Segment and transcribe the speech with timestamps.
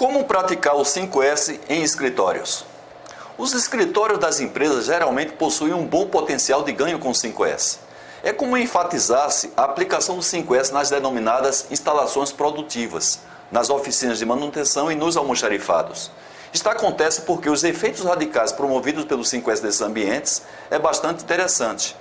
[0.00, 2.64] Como praticar o 5S em escritórios?
[3.36, 7.80] Os escritórios das empresas geralmente possuem um bom potencial de ganho com o 5S.
[8.22, 13.18] É comum enfatizar-se a aplicação do 5S nas denominadas instalações produtivas,
[13.52, 16.10] nas oficinas de manutenção e nos almoxarifados.
[16.50, 20.40] Isto acontece porque os efeitos radicais promovidos pelo 5S desses ambientes
[20.70, 21.94] é bastante interessante.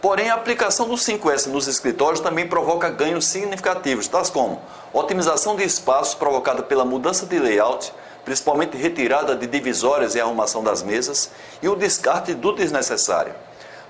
[0.00, 4.62] Porém, a aplicação do 5S nos escritórios também provoca ganhos significativos, tais como
[4.92, 7.92] otimização de espaços provocada pela mudança de layout,
[8.24, 11.30] principalmente retirada de divisórias e arrumação das mesas,
[11.60, 13.34] e o descarte do desnecessário.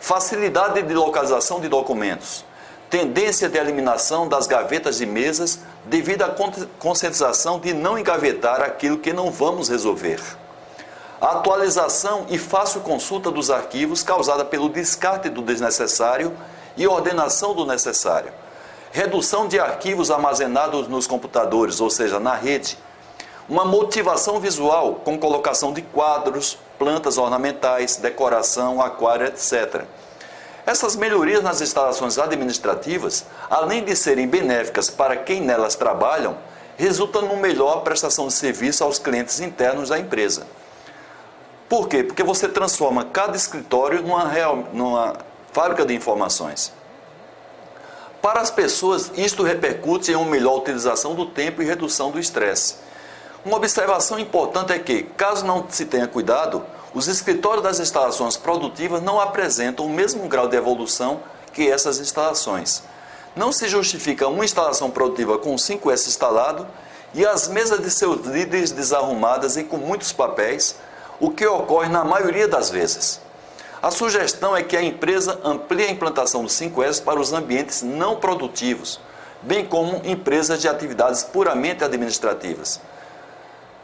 [0.01, 2.43] Facilidade de localização de documentos,
[2.89, 6.35] tendência de eliminação das gavetas de mesas devido à
[6.79, 10.21] conscientização de não engavetar aquilo que não vamos resolver
[11.21, 16.33] a atualização e fácil consulta dos arquivos causada pelo descarte do desnecessário
[16.77, 18.33] e ordenação do necessário.
[18.93, 22.79] Redução de arquivos armazenados nos computadores, ou seja, na rede.
[23.49, 29.85] Uma motivação visual com colocação de quadros, plantas ornamentais, decoração, aquário, etc.
[30.65, 36.37] Essas melhorias nas instalações administrativas, além de serem benéficas para quem nelas trabalham,
[36.77, 40.47] resultam numa melhor prestação de serviço aos clientes internos da empresa.
[41.69, 42.03] Por quê?
[42.03, 45.17] Porque você transforma cada escritório numa, real, numa
[45.53, 46.73] fábrica de informações.
[48.23, 52.77] Para as pessoas, isto repercute em uma melhor utilização do tempo e redução do estresse.
[53.45, 59.03] Uma observação importante é que, caso não se tenha cuidado, os escritórios das instalações produtivas
[59.03, 61.21] não apresentam o mesmo grau de evolução
[61.53, 62.83] que essas instalações.
[63.37, 66.67] Não se justifica uma instalação produtiva com 5S instalado
[67.15, 70.77] e as mesas de seus líderes desarrumadas e com muitos papéis,
[71.21, 73.21] o que ocorre na maioria das vezes.
[73.83, 78.17] A sugestão é que a empresa amplie a implantação do 5S para os ambientes não
[78.17, 79.01] produtivos,
[79.43, 82.81] bem como empresas de atividades puramente administrativas.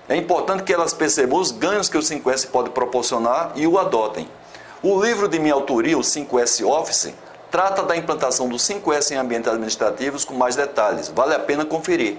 [0.09, 4.29] É importante que elas percebam os ganhos que o 5S pode proporcionar e o adotem.
[4.83, 7.15] O livro de minha autoria, o 5S Office,
[7.51, 11.09] trata da implantação do 5S em ambientes administrativos com mais detalhes.
[11.09, 12.19] Vale a pena conferir.